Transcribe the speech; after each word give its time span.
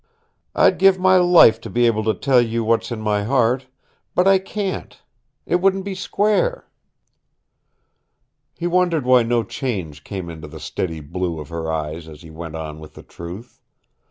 I'd 0.55 0.79
give 0.79 0.97
my 0.97 1.17
life 1.17 1.61
to 1.61 1.69
be 1.69 1.85
able 1.85 2.03
to 2.05 2.15
tell 2.15 2.41
you 2.41 2.63
what's 2.63 2.91
in 2.91 3.01
my 3.01 3.21
heart. 3.23 3.67
But 4.15 4.27
I 4.27 4.39
can't. 4.39 4.99
It 5.45 5.57
wouldn't 5.57 5.85
be 5.85 5.93
square." 5.93 6.65
He 8.55 8.65
wondered 8.65 9.05
why 9.05 9.21
no 9.21 9.43
change 9.43 10.03
came 10.03 10.27
into 10.27 10.47
the 10.47 10.59
steady 10.59 11.01
blue 11.01 11.39
of 11.39 11.49
her 11.49 11.71
eyes 11.71 12.07
as 12.07 12.23
he 12.23 12.31
went 12.31 12.55
on 12.55 12.79
with 12.79 12.95
the 12.95 13.03
truth. 13.03 13.61